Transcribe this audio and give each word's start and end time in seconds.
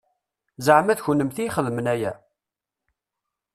Zeɛma 0.65 0.93
d 0.97 1.03
kennemti 1.05 1.43
i 1.43 1.47
ixedmen 1.47 1.87
aya? 1.93 2.11